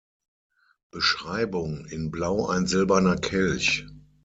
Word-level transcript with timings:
Beschreibung: 0.89 1.85
In 1.85 2.09
Blau 2.09 2.47
ein 2.47 2.65
silberner 2.65 3.17
Kelch. 3.17 3.85